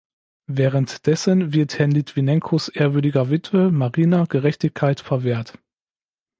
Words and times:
Währenddessen 0.47 1.53
wird 1.53 1.77
Herrn 1.77 1.91
Litwinenkos 1.91 2.69
ehrwürdiger 2.69 3.29
Witwe, 3.29 3.69
Marina, 3.71 4.25
Gerechtigkeit 4.27 4.99
verwehrt. 4.99 5.59